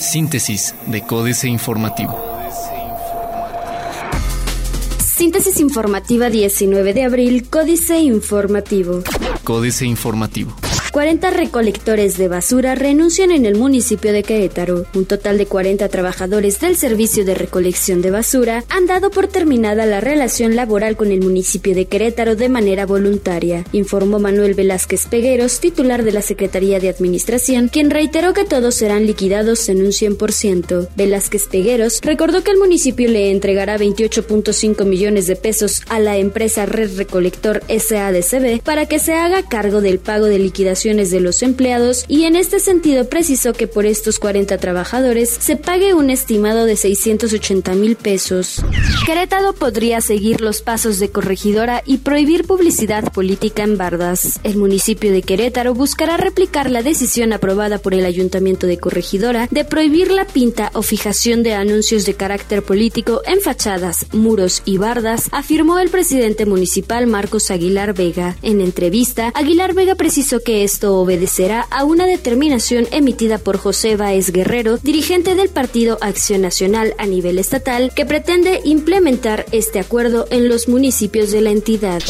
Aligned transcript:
Síntesis 0.00 0.74
de 0.86 1.02
Códice 1.02 1.48
Informativo. 1.48 2.18
Síntesis 4.98 5.58
informativa 5.58 6.30
19 6.30 6.94
de 6.94 7.02
abril, 7.02 7.48
Códice 7.50 7.98
Informativo. 7.98 9.02
Códice 9.44 9.84
Informativo. 9.86 10.54
40 10.98 11.30
recolectores 11.30 12.18
de 12.18 12.26
basura 12.26 12.74
renuncian 12.74 13.30
en 13.30 13.46
el 13.46 13.54
municipio 13.54 14.12
de 14.12 14.24
Querétaro. 14.24 14.84
Un 14.96 15.06
total 15.06 15.38
de 15.38 15.46
40 15.46 15.88
trabajadores 15.90 16.58
del 16.58 16.76
servicio 16.76 17.24
de 17.24 17.36
recolección 17.36 18.02
de 18.02 18.10
basura 18.10 18.64
han 18.68 18.86
dado 18.86 19.12
por 19.12 19.28
terminada 19.28 19.86
la 19.86 20.00
relación 20.00 20.56
laboral 20.56 20.96
con 20.96 21.12
el 21.12 21.20
municipio 21.20 21.72
de 21.72 21.84
Querétaro 21.84 22.34
de 22.34 22.48
manera 22.48 22.84
voluntaria, 22.84 23.64
informó 23.70 24.18
Manuel 24.18 24.54
Velázquez 24.54 25.06
Pegueros, 25.06 25.60
titular 25.60 26.02
de 26.02 26.10
la 26.10 26.20
Secretaría 26.20 26.80
de 26.80 26.88
Administración, 26.88 27.68
quien 27.68 27.90
reiteró 27.90 28.32
que 28.32 28.44
todos 28.44 28.74
serán 28.74 29.06
liquidados 29.06 29.68
en 29.68 29.82
un 29.82 29.92
100%. 29.92 30.88
Velázquez 30.96 31.46
Pegueros 31.46 32.00
recordó 32.02 32.42
que 32.42 32.50
el 32.50 32.58
municipio 32.58 33.08
le 33.08 33.30
entregará 33.30 33.78
28.5 33.78 34.84
millones 34.84 35.28
de 35.28 35.36
pesos 35.36 35.82
a 35.90 36.00
la 36.00 36.16
empresa 36.16 36.66
Red 36.66 36.96
Recolector 36.96 37.62
SADCB 37.68 38.62
para 38.64 38.86
que 38.86 38.98
se 38.98 39.14
haga 39.14 39.48
cargo 39.48 39.80
del 39.80 40.00
pago 40.00 40.26
de 40.26 40.40
liquidación 40.40 40.87
de 40.88 41.20
los 41.20 41.42
empleados 41.42 42.06
y 42.08 42.24
en 42.24 42.34
este 42.34 42.60
sentido 42.60 43.10
precisó 43.10 43.52
que 43.52 43.66
por 43.66 43.84
estos 43.84 44.18
40 44.18 44.56
trabajadores 44.56 45.28
se 45.28 45.56
pague 45.56 45.92
un 45.92 46.08
estimado 46.08 46.64
de 46.64 46.76
680 46.76 47.74
mil 47.74 47.94
pesos. 47.94 48.64
Querétaro 49.04 49.52
podría 49.52 50.00
seguir 50.00 50.40
los 50.40 50.62
pasos 50.62 50.98
de 50.98 51.10
corregidora 51.10 51.82
y 51.84 51.98
prohibir 51.98 52.44
publicidad 52.44 53.12
política 53.12 53.64
en 53.64 53.76
bardas. 53.76 54.40
El 54.44 54.56
municipio 54.56 55.12
de 55.12 55.20
Querétaro 55.20 55.74
buscará 55.74 56.16
replicar 56.16 56.70
la 56.70 56.82
decisión 56.82 57.34
aprobada 57.34 57.76
por 57.76 57.92
el 57.92 58.06
ayuntamiento 58.06 58.66
de 58.66 58.78
corregidora 58.78 59.46
de 59.50 59.64
prohibir 59.64 60.10
la 60.10 60.26
pinta 60.26 60.70
o 60.72 60.80
fijación 60.80 61.42
de 61.42 61.52
anuncios 61.52 62.06
de 62.06 62.14
carácter 62.14 62.62
político 62.62 63.20
en 63.26 63.42
fachadas, 63.42 64.06
muros 64.14 64.62
y 64.64 64.78
bardas, 64.78 65.28
afirmó 65.32 65.78
el 65.80 65.90
presidente 65.90 66.46
municipal 66.46 67.06
Marcos 67.06 67.50
Aguilar 67.50 67.92
Vega. 67.92 68.36
En 68.40 68.62
entrevista, 68.62 69.32
Aguilar 69.34 69.74
Vega 69.74 69.94
precisó 69.94 70.40
que 70.40 70.64
obedecerá 70.86 71.62
a 71.70 71.84
una 71.84 72.06
determinación 72.06 72.86
emitida 72.90 73.38
por 73.38 73.58
José 73.58 73.96
Báez 73.96 74.30
Guerrero, 74.30 74.78
dirigente 74.78 75.34
del 75.34 75.48
Partido 75.48 75.98
Acción 76.00 76.42
Nacional 76.42 76.94
a 76.98 77.06
nivel 77.06 77.38
estatal, 77.38 77.92
que 77.94 78.06
pretende 78.06 78.60
implementar 78.64 79.46
este 79.52 79.78
acuerdo 79.78 80.26
en 80.30 80.48
los 80.48 80.68
municipios 80.68 81.30
de 81.30 81.40
la 81.40 81.50
entidad. 81.50 82.02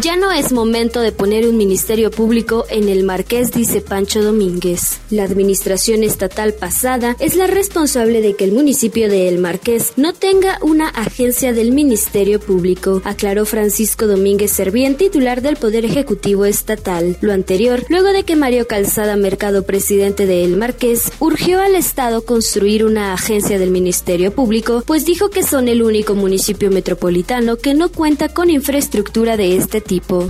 Ya 0.00 0.16
no 0.16 0.30
es 0.30 0.52
momento 0.52 1.00
de 1.00 1.12
poner 1.12 1.46
un 1.48 1.56
ministerio 1.56 2.10
público 2.10 2.64
en 2.70 2.88
el 2.88 3.02
Marqués, 3.02 3.50
dice 3.50 3.80
Pancho 3.80 4.22
Domínguez. 4.22 5.00
La 5.10 5.24
administración 5.24 6.04
estatal 6.04 6.54
pasada 6.54 7.16
es 7.18 7.34
la 7.34 7.46
responsable 7.46 8.20
de 8.20 8.34
que 8.34 8.44
el 8.44 8.52
municipio 8.52 9.08
de 9.08 9.28
El 9.28 9.38
Marqués 9.38 9.92
no 9.96 10.12
tenga 10.12 10.58
una 10.62 10.88
agencia 10.88 11.52
del 11.52 11.72
Ministerio 11.72 12.38
Público, 12.38 13.02
aclaró 13.04 13.44
Francisco 13.44 14.06
Domínguez 14.06 14.52
Servién, 14.52 14.96
titular 14.96 15.42
del 15.42 15.56
Poder 15.56 15.84
Ejecutivo 15.84 16.44
Estatal. 16.44 17.16
Lo 17.20 17.32
anterior 17.32 17.84
lo 17.88 17.99
luego 18.00 18.16
de 18.16 18.24
que 18.24 18.34
Mario 18.34 18.66
Calzada 18.66 19.14
Mercado, 19.16 19.62
presidente 19.62 20.24
de 20.24 20.42
El 20.42 20.56
Marqués, 20.56 21.12
urgió 21.18 21.60
al 21.60 21.74
Estado 21.74 22.24
construir 22.24 22.86
una 22.86 23.12
agencia 23.12 23.58
del 23.58 23.70
Ministerio 23.70 24.32
Público, 24.32 24.82
pues 24.86 25.04
dijo 25.04 25.28
que 25.28 25.42
son 25.42 25.68
el 25.68 25.82
único 25.82 26.14
municipio 26.14 26.70
metropolitano 26.70 27.56
que 27.56 27.74
no 27.74 27.90
cuenta 27.90 28.30
con 28.30 28.48
infraestructura 28.48 29.36
de 29.36 29.56
este 29.58 29.82
tipo. 29.82 30.26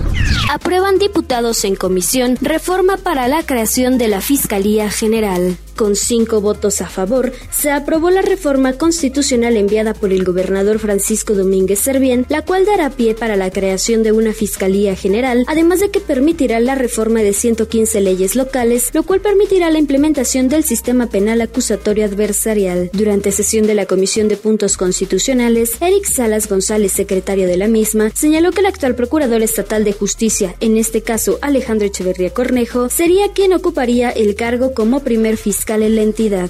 Aprueban 0.51 0.97
diputados 0.99 1.63
en 1.63 1.75
comisión 1.75 2.35
reforma 2.41 2.97
para 2.97 3.29
la 3.29 3.43
creación 3.43 3.97
de 3.97 4.09
la 4.09 4.19
Fiscalía 4.19 4.89
General. 4.89 5.55
Con 5.75 5.95
cinco 5.95 6.41
votos 6.41 6.81
a 6.81 6.87
favor, 6.87 7.31
se 7.49 7.71
aprobó 7.71 8.09
la 8.11 8.21
reforma 8.21 8.73
constitucional 8.73 9.57
enviada 9.57 9.93
por 9.93 10.11
el 10.11 10.23
gobernador 10.23 10.79
Francisco 10.79 11.33
Domínguez 11.33 11.79
Servién, 11.79 12.25
la 12.29 12.43
cual 12.43 12.65
dará 12.65 12.89
pie 12.89 13.15
para 13.15 13.35
la 13.35 13.49
creación 13.49 14.03
de 14.03 14.11
una 14.11 14.33
Fiscalía 14.33 14.95
General, 14.95 15.43
además 15.47 15.79
de 15.79 15.89
que 15.89 15.99
permitirá 15.99 16.59
la 16.59 16.75
reforma 16.75 17.21
de 17.21 17.33
115 17.33 18.01
leyes 18.01 18.35
locales, 18.35 18.91
lo 18.93 19.03
cual 19.03 19.21
permitirá 19.21 19.71
la 19.71 19.79
implementación 19.79 20.49
del 20.49 20.63
sistema 20.63 21.07
penal 21.07 21.41
acusatorio 21.41 22.05
adversarial. 22.05 22.89
Durante 22.93 23.31
sesión 23.31 23.65
de 23.65 23.73
la 23.73 23.85
Comisión 23.85 24.27
de 24.27 24.37
Puntos 24.37 24.77
Constitucionales, 24.77 25.81
Eric 25.81 26.05
Salas 26.05 26.47
González, 26.47 26.91
secretario 26.91 27.47
de 27.47 27.57
la 27.57 27.67
misma, 27.67 28.11
señaló 28.13 28.51
que 28.51 28.59
el 28.59 28.67
actual 28.67 28.95
Procurador 28.95 29.41
Estatal 29.41 29.83
de 29.83 29.93
Justicia, 29.93 30.55
en 30.59 30.77
este 30.77 31.01
caso 31.01 31.39
Alejandro 31.41 31.87
Echeverría 31.87 32.31
Cornejo, 32.31 32.89
sería 32.89 33.31
quien 33.33 33.53
ocuparía 33.53 34.11
el 34.11 34.35
cargo 34.35 34.73
como 34.73 34.99
primer 34.99 35.37
fiscal 35.37 35.60
en 35.69 35.95
la 35.95 36.01
entidad. 36.01 36.49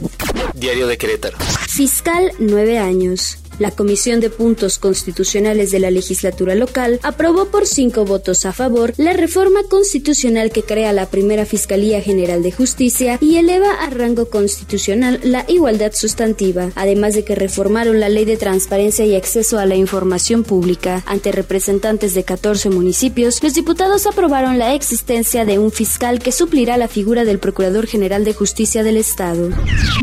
Diario 0.54 0.88
de 0.88 0.98
Querétaro. 0.98 1.38
Fiscal, 1.68 2.32
nueve 2.40 2.78
años. 2.78 3.41
La 3.60 3.72
Comisión 3.72 4.20
de 4.20 4.30
Puntos 4.30 4.80
Constitucionales 4.80 5.72
de 5.72 5.80
la 5.80 5.92
Legislatura 5.92 6.56
Local 6.56 7.00
aprobó 7.04 7.46
por 7.46 7.68
cinco 7.68 8.06
votos 8.06 8.46
a 8.46 8.54
favor 8.54 8.94
la 8.98 9.14
reforma 9.14 9.62
constitucional 9.70 10.52
que 10.52 10.64
crea 10.64 10.94
la 10.94 11.10
primera 11.10 11.46
Fiscalía 11.46 12.02
General 12.02 12.42
de 12.44 12.52
Justicia 12.52 13.18
y 13.22 13.38
eleva 13.38 13.72
a 13.74 13.90
rango 13.90 14.30
constitucional 14.30 15.20
la 15.24 15.46
igualdad 15.48 15.92
sustantiva, 15.94 16.72
además 16.76 17.14
de 17.14 17.24
que 17.24 17.36
reformaron 17.36 18.00
la 18.00 18.10
Ley 18.10 18.26
de 18.26 18.38
Transparencia 18.38 19.06
y 19.06 19.16
Acceso 19.16 19.60
a 19.60 19.66
la 19.66 19.76
Información 19.76 20.44
Pública. 20.44 21.04
Ante 21.06 21.32
representantes 21.32 22.14
de 22.14 22.24
14 22.24 22.70
municipios, 22.70 23.44
los 23.44 23.54
diputados 23.54 24.08
aprobaron 24.08 24.58
la 24.58 24.74
existencia 24.74 25.46
de 25.46 25.60
un 25.60 25.72
fiscal 25.72 26.20
que 26.20 26.32
suplirá 26.32 26.78
la 26.78 26.88
figura 26.88 27.26
del 27.26 27.40
Procurador 27.40 27.88
General 27.88 28.24
de 28.24 28.34
Justicia 28.34 28.84
del 28.84 28.98
Estado. 28.98 29.50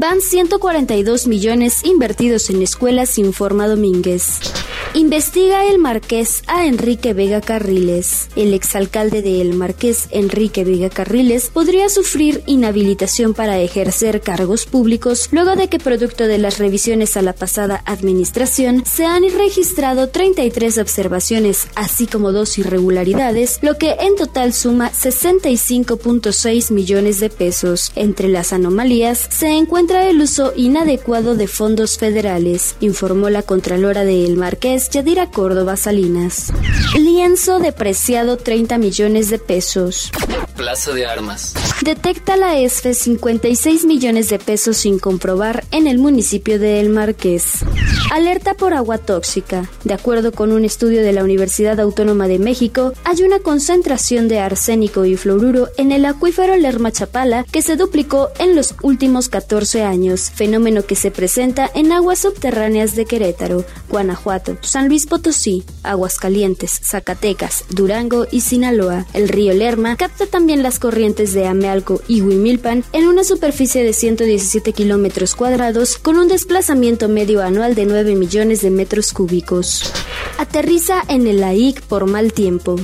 Van 0.01 0.21
142 0.21 1.27
millones 1.27 1.85
invertidos 1.85 2.51
en 2.51 2.63
escuelas 2.63 3.11
sin 3.11 3.33
Domínguez. 3.69 4.58
Investiga 4.99 5.65
el 5.65 5.79
Marqués 5.79 6.43
a 6.49 6.67
Enrique 6.67 7.15
Vega 7.15 7.41
Carriles. 7.41 8.31
El 8.35 8.53
exalcalde 8.53 9.23
de 9.23 9.41
El 9.41 9.55
Marqués, 9.55 10.09
Enrique 10.11 10.65
Vega 10.65 10.91
Carriles, 10.91 11.51
podría 11.55 11.89
sufrir 11.89 12.43
inhabilitación 12.47 13.33
para 13.33 13.61
ejercer 13.61 14.21
cargos 14.23 14.67
públicos 14.67 15.29
luego 15.31 15.55
de 15.55 15.69
que, 15.69 15.79
producto 15.79 16.27
de 16.27 16.39
las 16.39 16.59
revisiones 16.59 17.17
a 17.17 17.23
la 17.23 17.33
pasada 17.33 17.81
administración, 17.85 18.83
se 18.85 19.05
han 19.05 19.23
registrado 19.23 20.09
33 20.09 20.79
observaciones, 20.79 21.69
así 21.77 22.09
como 22.09 22.33
dos 22.33 22.59
irregularidades, 22.59 23.61
lo 23.63 23.79
que 23.79 23.93
en 24.01 24.17
total 24.17 24.53
suma 24.53 24.91
65.6 24.91 26.73
millones 26.73 27.21
de 27.21 27.31
pesos. 27.31 27.93
Entre 27.95 28.27
las 28.27 28.53
anomalías 28.53 29.29
se 29.31 29.51
encuentra 29.51 30.09
el 30.09 30.21
uso 30.21 30.53
inadecuado 30.57 31.37
de 31.37 31.47
fondos 31.47 31.99
federales, 31.99 32.75
informó 32.81 33.31
la 33.31 33.45
Contralora 33.45 34.05
de 34.05 34.25
El 34.25 34.37
Marqués 34.37 34.88
Yadira 34.91 35.31
Córdoba 35.31 35.77
Salinas. 35.77 36.53
Lienzo 36.99 37.59
depreciado 37.59 38.37
30 38.37 38.79
millones 38.79 39.29
de 39.29 39.39
pesos. 39.39 40.11
Plaza 40.57 40.93
de 40.93 41.07
Armas. 41.07 41.55
Detecta 41.83 42.37
la 42.37 42.59
ESFE 42.59 42.95
56 42.95 43.85
millones 43.85 44.29
de 44.29 44.39
pesos 44.39 44.79
sin 44.79 44.99
comprobar 44.99 45.65
en 45.71 45.87
el 45.87 45.99
municipio 45.99 46.59
de 46.59 46.81
El 46.81 46.89
Marqués. 46.89 47.65
Alerta 48.13 48.55
por 48.55 48.75
agua 48.75 48.99
tóxica. 48.99 49.71
De 49.85 49.95
acuerdo 49.95 50.33
con 50.33 50.53
un 50.53 50.65
estudio 50.65 51.03
de 51.03 51.13
la 51.13 51.23
Universidad 51.23 51.79
Autónoma 51.79 52.27
de 52.27 52.39
México, 52.39 52.93
hay 53.05 53.23
una 53.23 53.39
concentración 53.39 54.29
de 54.29 54.41
arsénico 54.41 55.05
y 55.05 55.17
fluoruro 55.17 55.69
en 55.77 55.93
el 55.93 56.05
acuífero 56.05 56.57
Lerma 56.57 56.91
Chapala 56.91 57.45
que 57.45 57.63
se 57.63 57.77
duplicó 57.77 58.31
en 58.39 58.57
los 58.57 58.75
últimos 58.83 59.29
14 59.29 59.85
años, 59.85 60.31
fenómeno 60.35 60.85
que 60.85 60.97
se 60.97 61.11
presenta 61.11 61.71
en 61.75 61.93
aguas 61.93 62.21
subterráneas 62.21 62.97
de 62.97 63.05
Querétaro, 63.05 63.65
Guanajuato, 63.89 64.57
San 64.63 64.78
Luis 64.87 65.07
Potosí, 65.07 65.65
Aguascalientes, 65.83 66.81
Zacatecas, 66.85 67.65
Durango 67.71 68.27
y 68.31 68.43
Sinaloa. 68.43 69.07
El 69.15 69.29
río 69.29 69.53
Lerma 69.55 69.97
capta 69.97 70.27
también 70.27 70.63
las 70.63 70.79
corrientes 70.79 71.33
de 71.33 71.47
Amealco 71.47 72.01
y 72.07 72.21
Huimilpan 72.21 72.85
en 72.93 73.09
una 73.09 73.25
superficie 73.25 73.83
de 73.83 73.93
117 73.93 74.73
kilómetros 74.73 75.35
cuadrados 75.35 75.99
con 75.99 76.19
un 76.19 76.29
desplazamiento 76.29 77.09
medio 77.09 77.43
anual 77.43 77.75
de 77.75 77.87
9 77.87 78.15
millones 78.15 78.61
de 78.61 78.71
metros 78.71 79.13
cúbicos. 79.13 79.93
Aterriza 80.39 81.03
en 81.09 81.27
el 81.27 81.43
AIC 81.43 81.83
por 81.83 82.07
mal 82.07 82.33
tiempo. 82.33 82.77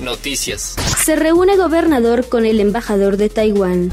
Noticias. 0.00 0.76
Se 1.04 1.16
reúne 1.16 1.56
gobernador 1.56 2.28
con 2.28 2.46
el 2.46 2.60
embajador 2.60 3.16
de 3.16 3.28
Taiwán. 3.28 3.90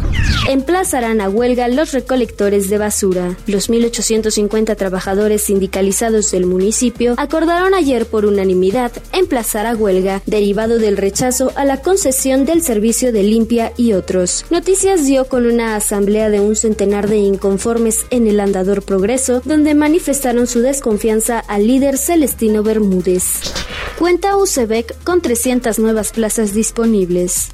Emplazarán 0.48 1.22
a 1.22 1.30
huelga 1.30 1.68
los 1.68 1.92
recolectores 1.92 2.70
de 2.70 2.78
basura. 2.78 3.38
Los 3.48 3.70
1.850 3.70 4.76
trabajadores 4.76 5.44
sindicalizados 5.44 6.32
del 6.32 6.46
municipio 6.46 7.16
acordaron 7.32 7.74
ayer 7.74 8.08
por 8.08 8.26
unanimidad 8.26 8.92
emplazar 9.14 9.66
a 9.66 9.74
huelga 9.74 10.22
derivado 10.26 10.80
del 10.80 10.98
rechazo 10.98 11.54
a 11.56 11.64
la 11.64 11.82
concesión 11.82 12.44
del 12.44 12.62
servicio 12.62 13.14
de 13.14 13.24
limpia 13.24 13.72
y 13.78 13.94
otros. 13.94 14.46
Noticias 14.50 15.06
dio 15.06 15.24
con 15.30 15.46
una 15.46 15.78
asamblea 15.78 16.30
de 16.30 16.42
un 16.42 16.58
centenar 16.58 17.08
de 17.08 17.20
inconformes 17.20 18.06
en 18.10 18.28
el 18.28 18.42
Andador 18.42 18.84
Progreso, 18.84 19.42
donde 19.46 19.76
manifestaron 19.76 20.46
su 20.46 20.60
desconfianza 20.60 21.40
al 21.40 21.68
líder 21.68 21.98
Celestino 21.98 22.64
Bermúdez. 22.64 23.54
Cuenta 23.98 24.36
UCEBEC 24.36 25.02
con 25.06 25.22
300 25.22 25.80
nuevas 25.80 26.12
plazas 26.12 26.54
disponibles. 26.54 27.50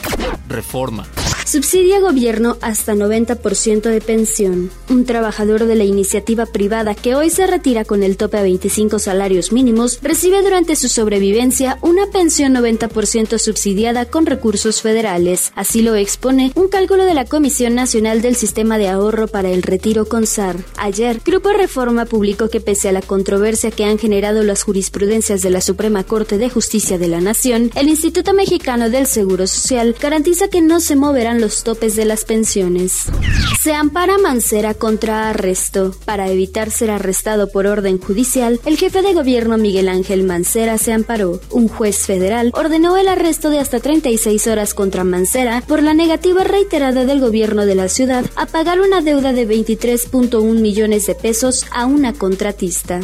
Reforma. 0.50 1.06
Subsidia 1.47 2.01
gobierno 2.01 2.57
hasta 2.59 2.94
90% 2.94 3.83
de 3.83 4.01
pensión. 4.01 4.69
Un 4.89 5.05
trabajador 5.05 5.63
de 5.63 5.75
la 5.75 5.85
iniciativa 5.85 6.45
privada 6.45 6.94
que 6.94 7.15
hoy 7.15 7.29
se 7.29 7.47
retira 7.47 7.85
con 7.85 8.03
el 8.03 8.17
tope 8.17 8.35
a 8.35 8.41
25 8.41 8.99
salarios 8.99 9.53
mínimos 9.53 9.99
recibe 10.01 10.41
durante 10.41 10.75
su 10.75 10.89
sobrevivencia 10.89 11.77
una 11.81 12.05
pensión 12.07 12.53
90% 12.53 13.38
subsidiada 13.38 14.03
con 14.07 14.25
recursos 14.25 14.81
federales. 14.81 15.53
Así 15.55 15.81
lo 15.81 15.95
expone 15.95 16.51
un 16.55 16.67
cálculo 16.67 17.05
de 17.05 17.13
la 17.13 17.23
Comisión 17.23 17.75
Nacional 17.75 18.21
del 18.21 18.35
Sistema 18.35 18.77
de 18.77 18.89
Ahorro 18.89 19.29
para 19.29 19.50
el 19.50 19.63
Retiro 19.63 20.05
CONSAR. 20.05 20.57
Ayer, 20.75 21.21
Grupo 21.23 21.53
Reforma 21.53 22.03
publicó 22.03 22.50
que 22.50 22.59
pese 22.59 22.89
a 22.89 22.91
la 22.91 23.01
controversia 23.01 23.71
que 23.71 23.85
han 23.85 24.00
generado 24.00 24.43
las 24.43 24.63
jurisprudencias 24.63 25.43
de 25.43 25.51
la 25.51 25.61
Suprema 25.61 26.03
Corte 26.03 26.38
de 26.38 26.50
Justicia 26.50 26.97
de 26.97 27.07
la 27.07 27.21
Nación, 27.21 27.71
el 27.75 27.88
Instituto 27.88 28.33
Mexicano 28.33 28.89
del 28.89 29.07
Seguro 29.07 29.47
Social 29.47 29.95
garantiza 29.97 30.50
que 30.50 30.59
no 30.59 30.81
se 30.81 30.97
moverán 30.97 31.37
los 31.42 31.63
topes 31.63 31.95
de 31.95 32.06
las 32.06 32.25
pensiones. 32.25 33.04
Se 33.62 33.74
ampara 33.74 34.18
Mancera 34.18 34.74
contra 34.74 35.30
arresto. 35.30 35.95
Para 36.06 36.30
evitar 36.30 36.72
ser 36.72 36.92
arrestado 36.92 37.50
por 37.51 37.68
orden 37.68 38.00
judicial, 38.00 38.60
el 38.66 38.78
jefe 38.78 39.01
de 39.01 39.13
gobierno 39.13 39.57
Miguel 39.57 39.89
Ángel 39.89 40.24
Mancera 40.24 40.78
se 40.78 40.94
amparó. 40.94 41.39
Un 41.50 41.68
juez 41.68 42.06
federal 42.06 42.51
ordenó 42.54 42.98
el 42.98 43.07
arresto 43.07 43.50
de 43.50 43.60
hasta 43.60 43.80
36 43.80 44.48
horas 44.48 44.74
contra 44.74 45.04
Mancera 45.04 45.63
por 45.68 45.84
la 45.84 45.94
negativa 45.94 46.44
reiterada 46.44 47.06
del 47.06 47.19
gobierno 47.19 47.66
de 47.66 47.75
la 47.75 47.89
ciudad 47.89 48.25
a 48.36 48.45
pagar 48.45 48.80
una 48.80 49.01
deuda 49.01 49.34
de 49.34 49.48
23.1 49.48 50.42
millones 50.60 51.07
de 51.07 51.16
pesos 51.16 51.66
a 51.72 51.86
una 51.86 52.13
contratista. 52.13 53.00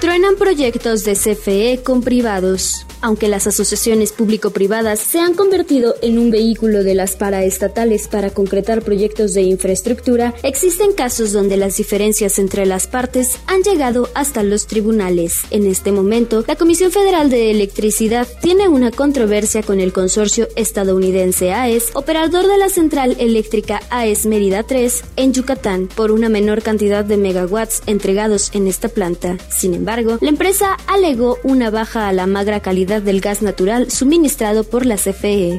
Truenan 0.00 0.36
proyectos 0.36 1.04
de 1.04 1.14
CFE 1.14 1.80
con 1.84 2.02
privados. 2.02 2.85
Aunque 3.06 3.28
las 3.28 3.46
asociaciones 3.46 4.10
público-privadas 4.10 4.98
se 4.98 5.20
han 5.20 5.34
convertido 5.34 5.94
en 6.02 6.18
un 6.18 6.32
vehículo 6.32 6.82
de 6.82 6.96
las 6.96 7.14
paraestatales 7.14 8.08
para 8.08 8.30
concretar 8.30 8.82
proyectos 8.82 9.32
de 9.32 9.42
infraestructura, 9.42 10.34
existen 10.42 10.92
casos 10.92 11.30
donde 11.30 11.56
las 11.56 11.76
diferencias 11.76 12.40
entre 12.40 12.66
las 12.66 12.88
partes 12.88 13.38
han 13.46 13.62
llegado 13.62 14.08
hasta 14.14 14.42
los 14.42 14.66
tribunales. 14.66 15.42
En 15.52 15.68
este 15.68 15.92
momento, 15.92 16.42
la 16.48 16.56
Comisión 16.56 16.90
Federal 16.90 17.30
de 17.30 17.52
Electricidad 17.52 18.26
tiene 18.42 18.66
una 18.66 18.90
controversia 18.90 19.62
con 19.62 19.78
el 19.78 19.92
consorcio 19.92 20.48
estadounidense 20.56 21.52
AES, 21.52 21.94
operador 21.94 22.48
de 22.48 22.58
la 22.58 22.70
central 22.70 23.14
eléctrica 23.20 23.82
AES 23.90 24.26
Mérida 24.26 24.64
3, 24.64 25.04
en 25.14 25.32
Yucatán, 25.32 25.86
por 25.86 26.10
una 26.10 26.28
menor 26.28 26.60
cantidad 26.60 27.04
de 27.04 27.18
megawatts 27.18 27.82
entregados 27.86 28.50
en 28.52 28.66
esta 28.66 28.88
planta. 28.88 29.38
Sin 29.48 29.74
embargo, 29.74 30.18
la 30.20 30.30
empresa 30.30 30.76
alegó 30.88 31.38
una 31.44 31.70
baja 31.70 32.08
a 32.08 32.12
la 32.12 32.26
magra 32.26 32.58
calidad 32.58 32.95
del 33.00 33.20
gas 33.20 33.42
natural 33.42 33.90
suministrado 33.90 34.64
por 34.64 34.86
la 34.86 34.96
CFE. 34.96 35.58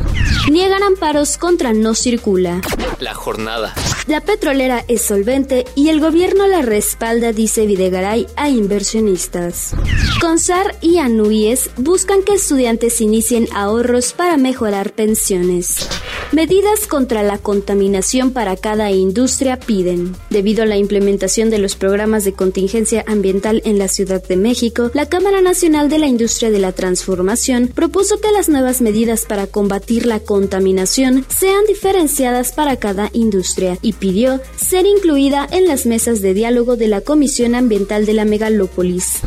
Niegan 0.51 0.83
amparos 0.83 1.37
contra 1.37 1.73
No 1.73 1.93
Circula. 1.93 2.61
La 2.99 3.13
jornada. 3.13 3.73
La 4.07 4.21
petrolera 4.21 4.83
es 4.87 5.01
solvente 5.01 5.65
y 5.75 5.89
el 5.89 5.99
gobierno 5.99 6.47
la 6.47 6.61
respalda, 6.61 7.33
dice 7.33 7.65
Videgaray 7.65 8.27
a 8.35 8.49
inversionistas. 8.49 9.73
CONSAR 10.21 10.75
y 10.81 10.97
ANUIES 10.97 11.71
buscan 11.77 12.23
que 12.23 12.33
estudiantes 12.33 13.01
inicien 13.01 13.47
ahorros 13.53 14.13
para 14.13 14.37
mejorar 14.37 14.93
pensiones. 14.93 15.87
Medidas 16.33 16.87
contra 16.87 17.23
la 17.23 17.37
contaminación 17.37 18.31
para 18.31 18.57
cada 18.57 18.91
industria 18.91 19.57
piden. 19.57 20.13
Debido 20.29 20.63
a 20.63 20.65
la 20.65 20.75
implementación 20.75 21.49
de 21.49 21.57
los 21.57 21.77
programas 21.77 22.25
de 22.25 22.33
contingencia 22.33 23.05
ambiental 23.07 23.61
en 23.63 23.77
la 23.77 23.87
Ciudad 23.87 24.21
de 24.21 24.35
México, 24.35 24.91
la 24.93 25.07
Cámara 25.07 25.39
Nacional 25.39 25.89
de 25.89 25.99
la 25.99 26.07
Industria 26.07 26.51
de 26.51 26.59
la 26.59 26.73
Transformación 26.73 27.69
propuso 27.73 28.19
que 28.19 28.33
las 28.33 28.49
nuevas 28.49 28.81
medidas 28.81 29.25
para 29.25 29.47
combatir 29.47 30.05
la 30.05 30.19
contaminación 30.19 31.25
sean 31.29 31.65
diferenciadas 31.65 32.51
para 32.51 32.75
cada 32.75 33.09
industria 33.13 33.77
y 33.81 33.93
pidió 33.93 34.41
ser 34.57 34.85
incluida 34.85 35.47
en 35.49 35.65
las 35.65 35.85
mesas 35.85 36.21
de 36.21 36.33
diálogo 36.33 36.75
de 36.75 36.89
la 36.89 36.99
Comisión 36.99 37.55
Ambiental 37.55 38.05
de 38.05 38.13
la 38.13 38.25
Megalópolis. 38.25 39.21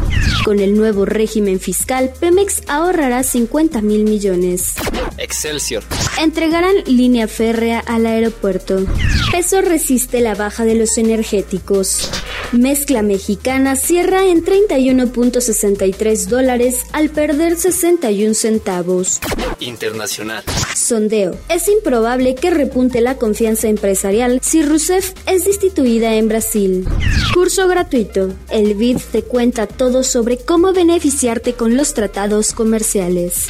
Con 0.45 0.59
el 0.59 0.75
nuevo 0.75 1.05
régimen 1.05 1.61
fiscal, 1.61 2.13
Pemex 2.19 2.63
ahorrará 2.67 3.23
50 3.23 3.83
mil 3.83 4.05
millones. 4.05 4.75
Excelsior. 5.19 5.85
Entregarán 6.19 6.77
línea 6.87 7.29
férrea 7.29 7.81
al 7.81 8.07
aeropuerto. 8.07 8.87
Peso 9.31 9.61
resiste 9.61 10.21
la 10.21 10.35
baja 10.35 10.65
de 10.65 10.75
los 10.75 10.97
energéticos. 10.97 12.11
Mezcla 12.53 13.03
mexicana 13.03 13.77
cierra 13.77 14.27
en 14.27 14.45
31.63 14.45 16.27
dólares 16.27 16.85
al 16.93 17.11
perder 17.11 17.57
61 17.57 18.35
centavos. 18.35 19.21
Internacional. 19.61 20.43
Sondeo. 20.91 21.37
Es 21.49 21.69
improbable 21.69 22.35
que 22.35 22.51
repunte 22.51 23.01
la 23.01 23.15
confianza 23.15 23.69
empresarial 23.69 24.41
si 24.43 24.61
Rousseff 24.63 25.13
es 25.25 25.45
destituida 25.45 26.17
en 26.17 26.27
Brasil. 26.27 26.85
Curso 27.33 27.69
gratuito. 27.69 28.31
El 28.51 28.75
BID 28.75 28.99
te 29.13 29.23
cuenta 29.23 29.69
todo 29.69 30.03
sobre 30.03 30.37
cómo 30.37 30.73
beneficiarte 30.73 31.53
con 31.53 31.77
los 31.77 31.95
tratados 31.95 32.53
comerciales. 32.53 33.47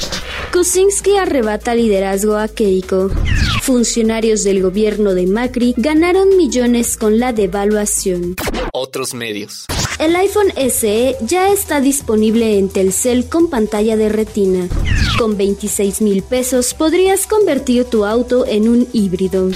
Kuczynski 0.52 1.16
arrebata 1.16 1.74
liderazgo 1.74 2.36
a 2.36 2.46
Keiko. 2.46 3.08
Funcionarios 3.62 4.44
del 4.44 4.60
gobierno 4.60 5.14
de 5.14 5.26
Macri 5.26 5.72
ganaron 5.78 6.36
millones 6.36 6.98
con 6.98 7.18
la 7.18 7.32
devaluación. 7.32 8.36
Otros 8.74 9.14
medios. 9.14 9.64
El 10.00 10.16
iPhone 10.16 10.50
SE 10.70 11.14
ya 11.20 11.52
está 11.52 11.82
disponible 11.82 12.58
en 12.58 12.70
Telcel 12.70 13.28
con 13.28 13.50
pantalla 13.50 13.98
de 13.98 14.08
retina. 14.08 14.66
Con 15.18 15.36
26 15.36 16.00
mil 16.00 16.22
pesos 16.22 16.72
podrías 16.72 17.26
convertir 17.26 17.84
tu 17.84 18.06
auto 18.06 18.46
en 18.46 18.70
un 18.70 18.88
híbrido. 18.94 19.50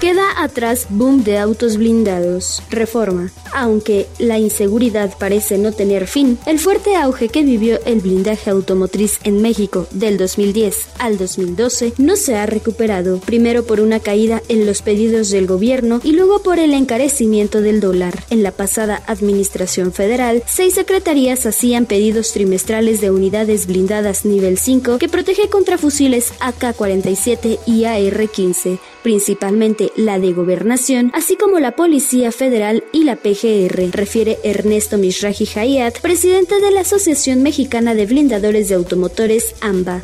Queda 0.00 0.42
atrás 0.42 0.86
boom 0.90 1.24
de 1.24 1.38
autos 1.38 1.76
blindados. 1.78 2.62
Reforma. 2.68 3.30
Aunque 3.54 4.06
la 4.18 4.38
inseguridad 4.38 5.16
parece 5.18 5.58
no 5.58 5.72
tener 5.72 6.06
fin, 6.06 6.38
el 6.44 6.58
fuerte 6.58 6.96
auge 6.96 7.28
que 7.28 7.42
vivió 7.42 7.78
el 7.86 8.00
blindaje 8.00 8.50
automotriz 8.50 9.20
en 9.22 9.40
México 9.40 9.86
del 9.92 10.18
2010 10.18 10.88
al 10.98 11.16
2012 11.16 11.94
no 11.98 12.16
se 12.16 12.34
ha 12.34 12.46
recuperado, 12.46 13.20
primero 13.20 13.64
por 13.64 13.80
una 13.80 14.00
caída 14.00 14.42
en 14.48 14.66
los 14.66 14.82
pedidos 14.82 15.30
del 15.30 15.46
gobierno 15.46 16.00
y 16.02 16.12
luego 16.12 16.42
por 16.42 16.58
el 16.58 16.74
encarecimiento 16.74 17.60
del 17.60 17.80
dólar. 17.80 18.24
En 18.30 18.42
la 18.42 18.50
pasada 18.50 19.02
administración 19.06 19.92
federal, 19.92 20.42
seis 20.46 20.74
secretarías 20.74 21.46
hacían 21.46 21.86
pedidos 21.86 22.32
trimestrales 22.32 23.00
de 23.00 23.10
unidades 23.12 23.66
blindadas 23.66 24.24
nivel 24.24 24.58
5 24.58 24.98
que 24.98 25.08
protege 25.08 25.48
contra 25.48 25.78
fusiles 25.78 26.32
AK-47 26.40 27.60
y 27.66 27.84
AR-15, 27.84 28.80
principalmente 29.02 29.83
la 29.96 30.18
de 30.18 30.32
gobernación, 30.32 31.10
así 31.14 31.36
como 31.36 31.60
la 31.60 31.72
Policía 31.72 32.32
Federal 32.32 32.84
y 32.92 33.04
la 33.04 33.16
PGR, 33.16 33.90
refiere 33.92 34.38
Ernesto 34.44 34.98
Mishraji 34.98 35.48
Hayat, 35.54 36.00
presidente 36.00 36.60
de 36.60 36.70
la 36.70 36.80
Asociación 36.80 37.42
Mexicana 37.42 37.94
de 37.94 38.06
Blindadores 38.06 38.68
de 38.68 38.74
Automotores, 38.74 39.54
AMBA. 39.60 40.02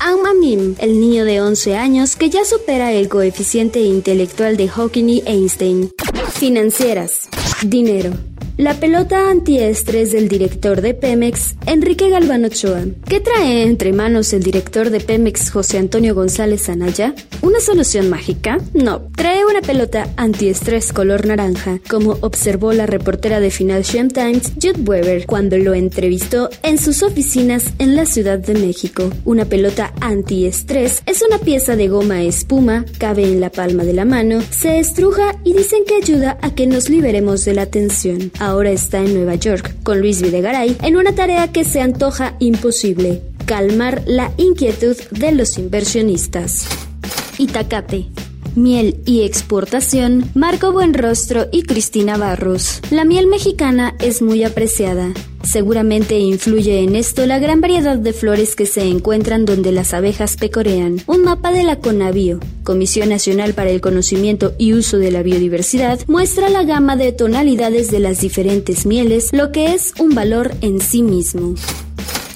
Amamim, 0.00 0.76
el 0.78 1.00
niño 1.00 1.24
de 1.24 1.40
11 1.40 1.76
años 1.76 2.16
que 2.16 2.30
ya 2.30 2.44
supera 2.44 2.92
el 2.92 3.08
coeficiente 3.08 3.80
intelectual 3.80 4.56
de 4.56 4.68
Hawking 4.68 5.08
y 5.08 5.22
Einstein. 5.26 5.90
Financieras. 6.32 7.28
Dinero. 7.62 8.29
La 8.60 8.74
pelota 8.74 9.30
antiestrés 9.30 10.12
del 10.12 10.28
director 10.28 10.82
de 10.82 10.92
Pemex, 10.92 11.54
Enrique 11.64 12.10
Galván 12.10 12.44
Ochoa. 12.44 12.82
¿Qué 13.08 13.18
trae 13.18 13.62
entre 13.62 13.94
manos 13.94 14.34
el 14.34 14.42
director 14.42 14.90
de 14.90 15.00
Pemex, 15.00 15.50
José 15.50 15.78
Antonio 15.78 16.14
González 16.14 16.68
Anaya? 16.68 17.14
¿Una 17.40 17.58
solución 17.60 18.10
mágica? 18.10 18.58
No. 18.74 19.08
Trae 19.16 19.46
una 19.46 19.62
pelota 19.62 20.10
antiestrés 20.18 20.92
color 20.92 21.24
naranja, 21.24 21.80
como 21.88 22.18
observó 22.20 22.74
la 22.74 22.84
reportera 22.84 23.40
de 23.40 23.50
Financial 23.50 24.12
Times, 24.12 24.52
Jude 24.60 24.82
Weber, 24.84 25.24
cuando 25.24 25.56
lo 25.56 25.72
entrevistó 25.72 26.50
en 26.62 26.76
sus 26.76 27.02
oficinas 27.02 27.64
en 27.78 27.96
la 27.96 28.04
Ciudad 28.04 28.38
de 28.38 28.52
México. 28.52 29.10
Una 29.24 29.46
pelota 29.46 29.94
antiestrés 30.02 31.02
es 31.06 31.22
una 31.22 31.38
pieza 31.38 31.76
de 31.76 31.88
goma 31.88 32.24
espuma, 32.24 32.84
cabe 32.98 33.22
en 33.22 33.40
la 33.40 33.50
palma 33.50 33.84
de 33.84 33.94
la 33.94 34.04
mano, 34.04 34.42
se 34.50 34.78
estruja 34.78 35.34
y 35.44 35.54
dicen 35.54 35.84
que 35.86 35.94
ayuda 35.94 36.36
a 36.42 36.54
que 36.54 36.66
nos 36.66 36.90
liberemos 36.90 37.46
de 37.46 37.54
la 37.54 37.64
tensión 37.64 38.30
ahora 38.50 38.70
está 38.70 38.98
en 38.98 39.14
Nueva 39.14 39.36
York 39.36 39.76
con 39.84 40.00
Luis 40.00 40.20
Videgaray 40.22 40.76
en 40.82 40.96
una 40.96 41.14
tarea 41.14 41.52
que 41.52 41.64
se 41.64 41.80
antoja 41.80 42.34
imposible, 42.40 43.22
calmar 43.46 44.02
la 44.06 44.32
inquietud 44.38 44.96
de 45.12 45.32
los 45.32 45.56
inversionistas. 45.56 46.66
Itacate. 47.38 48.08
Miel 48.56 49.00
y 49.06 49.22
exportación, 49.22 50.30
Marco 50.34 50.72
Buenrostro 50.72 51.46
y 51.52 51.62
Cristina 51.62 52.16
Barros. 52.16 52.80
La 52.90 53.04
miel 53.04 53.26
mexicana 53.26 53.94
es 54.00 54.22
muy 54.22 54.44
apreciada. 54.44 55.12
Seguramente 55.42 56.18
influye 56.18 56.80
en 56.80 56.96
esto 56.96 57.26
la 57.26 57.38
gran 57.38 57.60
variedad 57.60 57.96
de 57.96 58.12
flores 58.12 58.56
que 58.56 58.66
se 58.66 58.82
encuentran 58.82 59.44
donde 59.44 59.72
las 59.72 59.94
abejas 59.94 60.36
pecorean. 60.36 61.00
Un 61.06 61.22
mapa 61.22 61.52
de 61.52 61.62
la 61.62 61.76
CONABIO, 61.76 62.40
Comisión 62.62 63.08
Nacional 63.08 63.54
para 63.54 63.70
el 63.70 63.80
Conocimiento 63.80 64.52
y 64.58 64.74
Uso 64.74 64.98
de 64.98 65.10
la 65.10 65.22
Biodiversidad, 65.22 66.00
muestra 66.08 66.50
la 66.50 66.64
gama 66.64 66.96
de 66.96 67.12
tonalidades 67.12 67.90
de 67.90 68.00
las 68.00 68.20
diferentes 68.20 68.84
mieles, 68.84 69.30
lo 69.32 69.52
que 69.52 69.72
es 69.74 69.94
un 69.98 70.14
valor 70.14 70.52
en 70.60 70.80
sí 70.80 71.02
mismo. 71.02 71.54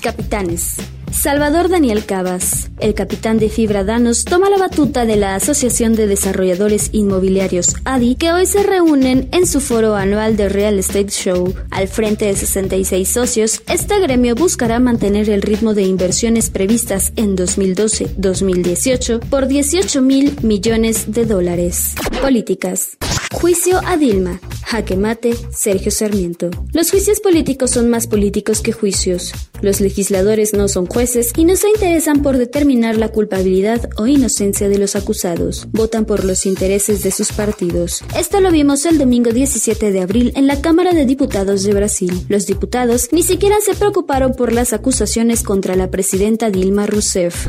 Capitanes. 0.01 0.77
Salvador 1.15 1.69
Daniel 1.71 2.05
Cabas, 2.05 2.71
el 2.81 2.93
capitán 2.93 3.39
de 3.39 3.49
Fibra 3.49 3.85
Danos, 3.85 4.25
toma 4.25 4.51
la 4.51 4.59
batuta 4.59 5.07
de 5.07 5.17
la 5.17 5.35
Asociación 5.37 5.95
de 5.95 6.07
Desarrolladores 6.07 6.91
Inmobiliarios 6.93 7.77
ADI, 7.85 8.17
que 8.17 8.33
hoy 8.33 8.45
se 8.45 8.63
reúnen 8.63 9.29
en 9.33 9.47
su 9.47 9.61
foro 9.61 9.95
anual 9.95 10.37
de 10.37 10.49
Real 10.51 10.79
Estate 10.79 11.09
Show. 11.09 11.55
Al 11.71 11.89
frente 11.89 12.27
de 12.27 12.37
66 12.37 13.09
socios, 13.09 13.63
este 13.69 13.99
gremio 14.01 14.35
buscará 14.35 14.81
mantener 14.81 15.31
el 15.31 15.41
ritmo 15.41 15.73
de 15.73 15.85
inversiones 15.85 16.51
previstas 16.51 17.13
en 17.17 17.37
2012-2018 17.37 19.21
por 19.21 19.47
18 19.47 20.03
mil 20.03 20.37
millones 20.43 21.13
de 21.13 21.25
dólares. 21.25 21.95
Políticas. 22.21 22.99
Juicio 23.35 23.81
a 23.85 23.97
Dilma. 23.97 24.41
Jaque 24.65 24.97
mate, 24.97 25.35
Sergio 25.53 25.91
Sarmiento. 25.91 26.51
Los 26.73 26.91
juicios 26.91 27.21
políticos 27.21 27.73
son 27.73 27.91
más 27.91 28.07
políticos 28.07 28.61
que 28.61 28.73
juicios. 28.73 29.33
Los 29.61 29.81
legisladores 29.81 30.53
no 30.53 30.69
son 30.69 30.87
jueces 30.87 31.33
y 31.37 31.45
no 31.45 31.57
se 31.57 31.69
interesan 31.69 32.23
por 32.23 32.39
determinar 32.39 32.97
la 32.97 33.09
culpabilidad 33.09 33.89
o 33.97 34.07
inocencia 34.07 34.69
de 34.69 34.79
los 34.79 34.97
acusados. 34.97 35.67
Votan 35.73 36.05
por 36.05 36.25
los 36.25 36.47
intereses 36.47 37.03
de 37.03 37.11
sus 37.11 37.33
partidos. 37.33 38.03
Esto 38.17 38.41
lo 38.41 38.51
vimos 38.51 38.85
el 38.85 38.99
domingo 38.99 39.31
17 39.33 39.93
de 39.93 40.01
abril 40.01 40.33
en 40.37 40.47
la 40.47 40.61
Cámara 40.61 40.93
de 40.93 41.07
Diputados 41.07 41.63
de 41.63 41.75
Brasil. 41.75 42.27
Los 42.29 42.47
diputados 42.47 43.09
ni 43.13 43.23
siquiera 43.23 43.57
se 43.65 43.75
preocuparon 43.75 44.35
por 44.35 44.53
las 44.53 44.73
acusaciones 44.73 45.43
contra 45.43 45.77
la 45.77 45.91
presidenta 45.91 46.51
Dilma 46.51 46.87
Rousseff. 46.87 47.47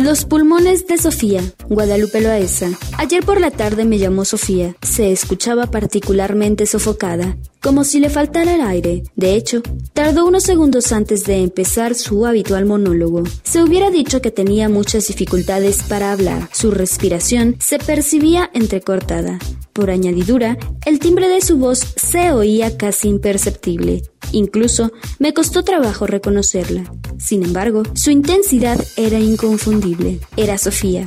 Los 0.00 0.24
pulmones 0.24 0.86
de 0.86 0.98
Sofía, 0.98 1.42
Guadalupe 1.68 2.20
Loaesa. 2.20 2.70
Ayer 2.98 3.24
por 3.24 3.40
la 3.40 3.50
tarde 3.50 3.84
me 3.84 3.98
llamó 3.98 4.24
Sofía. 4.24 4.74
Se 4.82 5.10
escuchaba 5.28 5.66
particularmente 5.66 6.64
sofocada, 6.64 7.36
como 7.60 7.84
si 7.84 8.00
le 8.00 8.08
faltara 8.08 8.54
el 8.54 8.62
aire. 8.62 9.02
De 9.14 9.34
hecho, 9.34 9.60
tardó 9.92 10.24
unos 10.24 10.44
segundos 10.44 10.90
antes 10.90 11.24
de 11.24 11.42
empezar 11.42 11.94
su 11.94 12.24
habitual 12.24 12.64
monólogo. 12.64 13.24
Se 13.42 13.62
hubiera 13.62 13.90
dicho 13.90 14.22
que 14.22 14.30
tenía 14.30 14.70
muchas 14.70 15.06
dificultades 15.06 15.82
para 15.82 16.12
hablar. 16.12 16.48
Su 16.54 16.70
respiración 16.70 17.56
se 17.60 17.78
percibía 17.78 18.48
entrecortada. 18.54 19.38
Por 19.74 19.90
añadidura, 19.90 20.56
el 20.86 20.98
timbre 20.98 21.28
de 21.28 21.42
su 21.42 21.58
voz 21.58 21.80
se 21.80 22.32
oía 22.32 22.78
casi 22.78 23.08
imperceptible. 23.08 24.04
Incluso 24.32 24.92
me 25.18 25.34
costó 25.34 25.62
trabajo 25.62 26.06
reconocerla. 26.06 26.90
Sin 27.18 27.44
embargo, 27.44 27.82
su 27.92 28.10
intensidad 28.10 28.82
era 28.96 29.20
inconfundible. 29.20 30.20
Era 30.38 30.56
Sofía. 30.56 31.04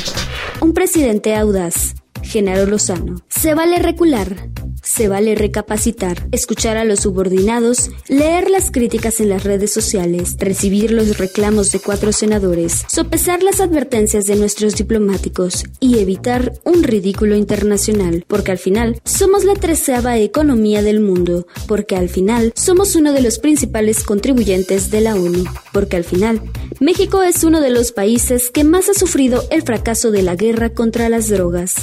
Un 0.62 0.74
presidente 0.74 1.36
audaz, 1.36 1.96
Genaro 2.24 2.66
Lozano. 2.66 3.18
Se 3.28 3.54
vale 3.54 3.80
recular, 3.80 4.36
se 4.82 5.08
vale 5.08 5.36
recapacitar, 5.36 6.28
escuchar 6.32 6.78
a 6.78 6.84
los 6.84 7.02
subordinados, 7.02 7.90
leer 8.08 8.50
las 8.50 8.72
críticas 8.72 9.20
en 9.20 9.30
las 9.30 9.44
redes 9.44 9.72
sociales, 9.72 10.36
recibir 10.40 10.92
los 10.92 11.18
reclamos 11.18 11.72
de 11.72 11.80
cuatro 11.80 12.12
senadores, 12.12 12.84
sopesar 12.88 13.44
las 13.44 13.60
advertencias 13.60 14.26
de 14.26 14.36
nuestros 14.36 14.76
diplomáticos 14.76 15.66
y 15.80 16.00
evitar 16.00 16.54
un 16.64 16.84
ridículo 16.84 17.36
internacional, 17.36 18.26
porque 18.28 18.52
al 18.52 18.58
final 18.58 19.00
somos 19.06 19.44
la 19.44 19.54
treceava 19.54 20.18
economía 20.18 20.82
del 20.82 21.00
mundo, 21.00 21.48
porque 21.68 21.96
al 21.96 22.10
final 22.10 22.54
somos 22.56 22.96
uno 22.96 23.14
de 23.14 23.22
los 23.22 23.40
principales 23.40 24.04
contribuyentes 24.04 24.92
de 24.92 25.02
la 25.02 25.16
ONU, 25.16 25.46
porque 25.72 25.98
al 25.98 26.04
final 26.04 26.42
México 26.80 27.22
es 27.22 27.44
uno 27.44 27.62
de 27.62 27.70
los 27.70 27.92
países 27.92 28.50
que 28.50 28.64
más 28.64 28.90
ha 28.90 28.94
sufrido 28.94 29.44
el 29.52 29.62
fracaso 29.62 30.12
de 30.12 30.24
la 30.24 30.36
guerra 30.36 30.70
contra 30.70 31.10
las 31.10 31.30
drogas. 31.30 31.76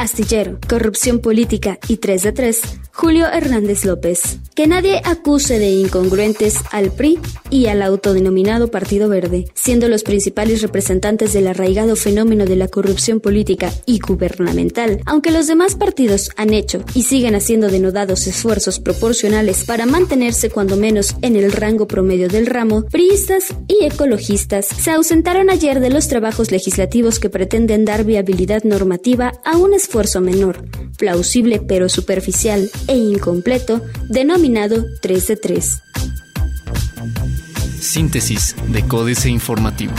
Astillero, 0.00 0.58
corrupción 0.68 1.18
política 1.18 1.78
y 1.88 1.96
3 1.96 2.22
de 2.22 2.32
3, 2.36 2.85
Julio 2.96 3.26
Hernández 3.26 3.84
López. 3.84 4.38
Que 4.54 4.66
nadie 4.66 5.02
acuse 5.04 5.58
de 5.58 5.68
incongruentes 5.68 6.56
al 6.72 6.90
PRI 6.90 7.18
y 7.50 7.66
al 7.66 7.82
autodenominado 7.82 8.70
Partido 8.70 9.10
Verde, 9.10 9.44
siendo 9.52 9.90
los 9.90 10.02
principales 10.02 10.62
representantes 10.62 11.34
del 11.34 11.46
arraigado 11.46 11.94
fenómeno 11.94 12.46
de 12.46 12.56
la 12.56 12.68
corrupción 12.68 13.20
política 13.20 13.70
y 13.84 13.98
gubernamental, 13.98 15.02
aunque 15.04 15.30
los 15.30 15.46
demás 15.46 15.74
partidos 15.74 16.30
han 16.36 16.54
hecho 16.54 16.82
y 16.94 17.02
siguen 17.02 17.34
haciendo 17.34 17.68
denodados 17.68 18.26
esfuerzos 18.26 18.80
proporcionales 18.80 19.64
para 19.64 19.84
mantenerse 19.84 20.48
cuando 20.48 20.78
menos 20.78 21.16
en 21.20 21.36
el 21.36 21.52
rango 21.52 21.86
promedio 21.86 22.28
del 22.28 22.46
ramo, 22.46 22.86
priistas 22.86 23.54
y 23.68 23.84
ecologistas 23.84 24.64
se 24.68 24.90
ausentaron 24.90 25.50
ayer 25.50 25.80
de 25.80 25.90
los 25.90 26.08
trabajos 26.08 26.50
legislativos 26.50 27.20
que 27.20 27.28
pretenden 27.28 27.84
dar 27.84 28.04
viabilidad 28.04 28.64
normativa 28.64 29.34
a 29.44 29.58
un 29.58 29.74
esfuerzo 29.74 30.22
menor, 30.22 30.64
plausible 30.96 31.60
pero 31.60 31.90
superficial 31.90 32.70
e 32.88 32.94
incompleto, 32.94 33.82
denominado 34.08 34.88
3 35.00 35.26
de 35.26 35.36
3. 35.36 35.82
Síntesis 37.80 38.56
de 38.68 38.82
Códice 38.82 39.30
Informativo. 39.30 39.94